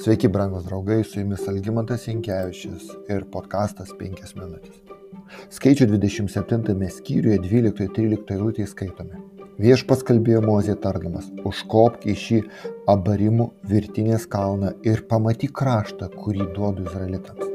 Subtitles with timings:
[0.00, 4.78] Sveiki, brangos draugai, su jumis Algymantas Inkevičius ir podkastas 5 minutės.
[5.52, 9.20] Skaičių 27 skyriuje 12-13 eilutėje skaitome.
[9.60, 12.40] Viešpas kalbėjo Mozė tardamas, užkopk į šį
[12.88, 17.52] abarimų virtinės kalną ir pamatyk kraštą, kurį duodu izraelitams.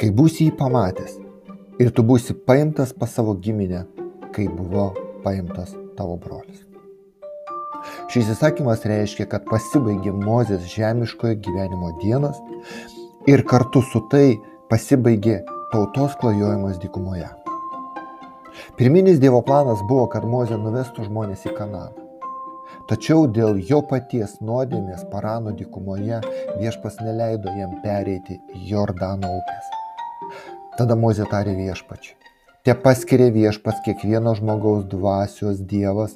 [0.00, 1.18] Kai būsi jį pamatęs
[1.84, 3.84] ir tu būsi paimtas pas savo giminę,
[4.32, 4.94] kai buvo
[5.26, 6.64] paimtas tavo brolis.
[8.12, 12.40] Šis įsakymas reiškia, kad pasibaigė Mozės žemiškojo gyvenimo dienos
[13.30, 14.36] ir kartu su tai
[14.72, 15.40] pasibaigė
[15.72, 17.28] tautos klajojimas dykumoje.
[18.78, 22.04] Pirminis Dievo planas buvo, kad Mozė nuvestų žmonės į Kananą.
[22.88, 26.20] Tačiau dėl jo paties nuodėmės Parano dykumoje
[26.60, 29.72] viešpas neleido jam pereiti Jordano upės.
[30.78, 32.23] Tada Mozė tarė viešpačiui
[32.64, 36.14] te paskiria viešpats kiekvieno žmogaus dvasios dievas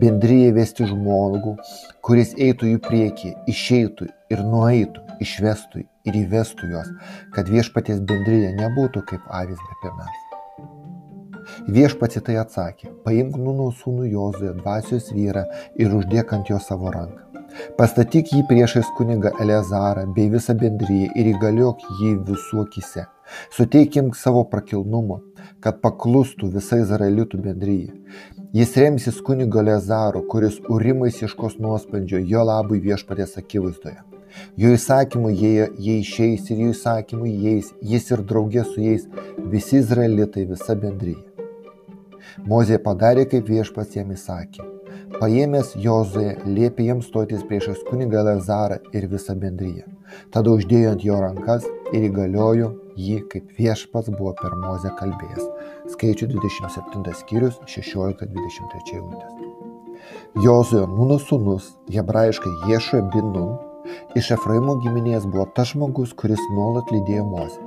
[0.00, 1.52] bendrijai vesti žmogų,
[2.06, 6.90] kuris eitų į priekį, išeitų ir nueitų, išvestų ir įvestų juos,
[7.36, 10.26] kad viešpaties bendryje nebūtų kaip avis be piemens.
[11.68, 15.44] Viešpats į tai atsakė, paimk Nuno sūnų Jozuė dvasios vyrą
[15.76, 17.29] ir uždėk ant jo savo ranką.
[17.78, 23.06] Pastatyk jį priešais kunigą Eleazarą bei visą bendryją ir įgaliok jį visų akise.
[23.54, 25.20] Suteikim savo prakilnumo,
[25.62, 27.94] kad paklustų visa Izraelitų bendryje.
[28.54, 34.00] Jis remsis kunigo Lezaro, kuris urimais ieškos nuosprendžio jo labui viešpatės akivaizdoje.
[34.58, 39.06] Jo įsakymui jie, jie išeis ir jų įsakymui jais, jis ir draugė su jais
[39.54, 41.22] visi Izraelitai, visa bendryje.
[42.46, 44.79] Mozė padarė, kaip viešpats jam įsakė.
[45.18, 49.88] Paėmęs Jozuė liepė jiems stotis priešas kunigą Lazarą ir visą bendryją.
[50.34, 55.48] Tada uždėjo ant jo rankas ir įgaliojo jį, kaip viešpats buvo per Mozę kalbėjęs.
[55.94, 59.34] Skaičių 27 skyrius 16-23 eilutės.
[60.46, 63.58] Jozuė Nuno sūnus, hebrajiškai Ješua bin Nun,
[64.20, 67.66] iš Efraimo giminės buvo tas žmogus, kuris nuolat lydėjo Mozę.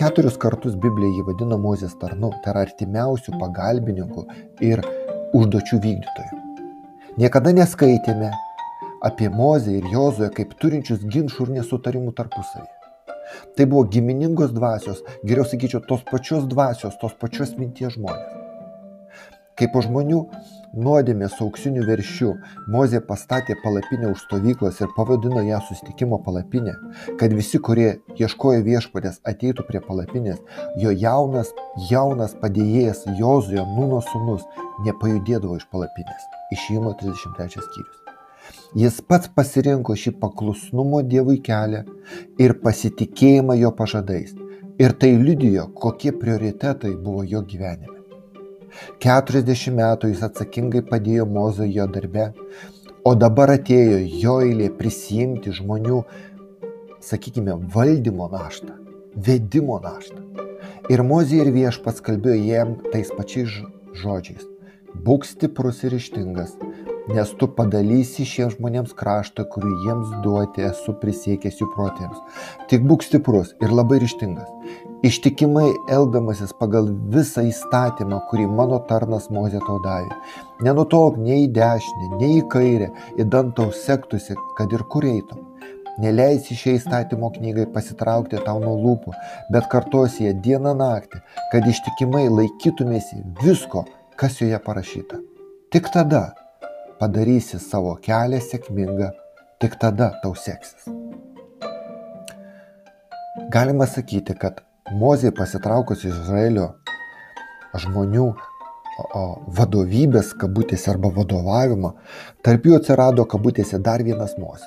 [0.00, 4.28] Keturis kartus Biblija jį vadina Mozės tarnu, tai yra artimiausių pagalbininkų
[4.72, 4.86] ir
[5.36, 6.39] užduočių vykdytojų.
[7.20, 8.30] Niekada neskaitėme
[9.04, 12.64] apie Mozę ir Jozuę kaip turinčius ginčių ir nesutarimų tarpusavį.
[13.58, 18.39] Tai buvo giminingos dvasios, geriau sakyčiau, tos pačios dvasios, tos pačios minties žmonės.
[19.60, 20.18] Kai po žmonių
[20.80, 22.30] nuodėmės su auksiniu veršiu
[22.72, 26.72] Mozė pastatė palapinę už stovyklos ir pavadino ją sustikimo palapinę,
[27.20, 30.40] kad visi, kurie ieškojo viešpatės, ateitų prie palapinės,
[30.80, 31.52] jo jaunas,
[31.90, 34.48] jaunas padėjėjas Jozujo Nuno sūnus
[34.88, 36.26] nepajudėdavo iš palapinės.
[36.56, 38.00] Išėjimo 33 skyrius.
[38.80, 41.84] Jis pats pasirinko šį paklusnumo Dievui kelią
[42.40, 44.32] ir pasitikėjimą jo pažadais.
[44.80, 47.99] Ir tai liudijo, kokie prioritetai buvo jo gyvenime.
[49.02, 52.30] 40 metų jis atsakingai padėjo Mozo jo darbe,
[53.04, 56.02] o dabar atėjo jo eilė prisijimti žmonių,
[57.04, 58.76] sakykime, valdymo naštą,
[59.16, 60.20] vedimo naštą.
[60.90, 63.60] Ir Mozė ir viešpats kalbėjo jiem tais pačiais
[63.96, 64.46] žodžiais.
[65.06, 66.56] Būk stiprus ir ištingas,
[67.14, 72.18] nes tu padalysi šiems žmonėms kraštą, kurį jiems duoti esu prisiekęs jų protėms.
[72.70, 74.50] Tik būk stiprus ir labai ryštingas,
[75.02, 80.16] ištikimai elgdamasis pagal visą įstatymą, kurį mano tarnas Mozė tau davė.
[80.64, 82.90] Nenutolk nei į dešinę, nei į kairę,
[83.22, 85.46] įdant tau sektųsi, kad ir kur eitum.
[86.00, 89.12] Neleisi šiai įstatymo knygai pasitraukti tau nuo lūpų,
[89.52, 91.20] bet kartuosi ją dieną naktį,
[91.52, 93.84] kad ištikimai laikytumėsi visko,
[94.20, 95.20] kas joje parašyta.
[95.72, 96.30] Tik tada
[97.00, 99.12] padarysi savo kelią sėkmingą,
[99.60, 100.88] tik tada tau seksis.
[103.50, 106.66] Galima sakyti, kad Mozė pasitraukus iš Izraelio
[107.78, 108.26] žmonių
[109.56, 111.94] vadovybės kabutėse arba vadovavimo,
[112.44, 114.66] tarp jų atsirado kabutėse dar vienas Mozė.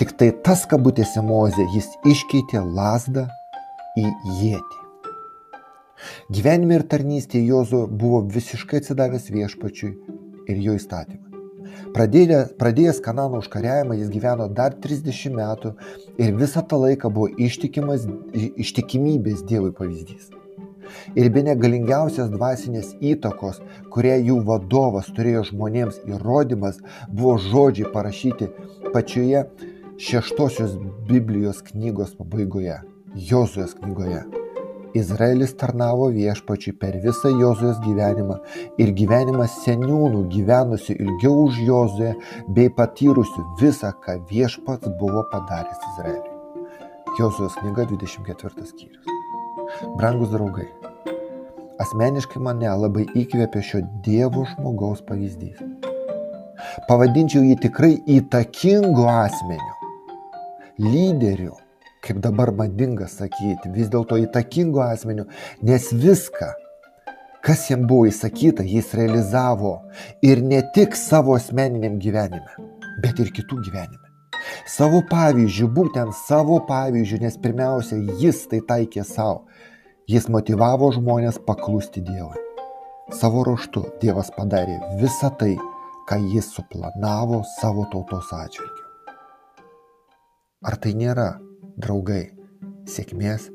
[0.00, 3.28] Tik tai tas kabutėse Mozė jis iškeitė lasdą
[3.96, 4.06] į
[4.42, 4.78] jėtį.
[6.34, 9.92] Gyvenime ir tarnystėje Jozo buvo visiškai atsidavęs viešpačiui
[10.50, 11.21] ir jo įstatymą.
[11.92, 15.74] Pradėjęs, pradėjęs Kanano užkariavimą jis gyveno dar 30 metų
[16.18, 20.30] ir visą tą laiką buvo ištikimas, ištikimybės Dievui pavyzdys.
[21.16, 23.60] Ir be negalingiausias dvasinės įtakos,
[23.92, 28.50] kurie jų vadovas turėjo žmonėms įrodymas, buvo žodžiai parašyti
[28.92, 29.46] pačioje
[30.02, 30.76] šeštosios
[31.08, 32.80] Biblijos knygos pabaigoje,
[33.12, 34.41] Jozuės knygoje.
[34.94, 38.36] Izraelis tarnavo viešpačiui per visą Jozujos gyvenimą
[38.82, 42.12] ir gyvenimą seniūnų gyvenusių ilgiau už Jozuę
[42.56, 46.36] bei patyrusių visą, ką viešpats buvo padaręs Izraeliui.
[47.18, 49.06] Jozujos knyga 24 skyrius.
[49.96, 50.68] Brangus draugai,
[51.80, 55.60] asmeniškai mane labai įkvėpė šio Dievo žmogaus pavyzdys.
[56.88, 59.72] Pavadinčiau jį tikrai įtakingu asmeniu
[60.78, 61.56] lyderiu,
[62.02, 65.28] kaip dabar madinga sakyti, vis dėlto įtakingu asmeniu,
[65.62, 66.50] nes viską,
[67.46, 69.76] kas jam buvo įsakyta, jis realizavo
[70.22, 72.70] ir ne tik savo asmeniniam gyvenime,
[73.02, 74.08] bet ir kitų gyvenime.
[74.66, 79.44] Savo pavyzdžių, būtent savo pavyzdžių, nes pirmiausia, jis tai taikė savo.
[80.10, 82.40] Jis motivavo žmonės paklusti Dievui.
[83.14, 85.54] Savo ruoštų Dievas padarė visą tai,
[86.10, 88.82] ką jis suplanavo savo tautos atžvilgiu.
[90.66, 91.28] Ar tai nėra,
[91.80, 92.22] draugai,
[92.88, 93.48] sėkmės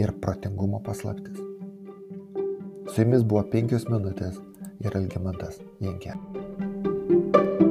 [0.00, 1.38] ir protingumo paslaptis.
[2.90, 4.38] Su jumis buvo penkios minutės
[4.82, 6.16] ir Algimantas Jankė.
[7.32, 7.69] thank you